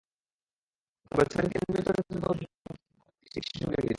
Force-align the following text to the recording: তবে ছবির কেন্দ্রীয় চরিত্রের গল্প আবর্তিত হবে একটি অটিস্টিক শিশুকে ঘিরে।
তবে 1.11 1.23
ছবির 1.25 1.49
কেন্দ্রীয় 1.53 1.83
চরিত্রের 1.87 2.19
গল্প 2.19 2.41
আবর্তিত 2.41 2.51
হবে 2.61 2.79
একটি 2.79 3.01
অটিস্টিক 3.07 3.43
শিশুকে 3.47 3.67
ঘিরে। 3.75 3.89